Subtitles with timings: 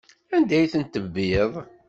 [0.35, 1.51] Anda ay ten-tebbiḍ?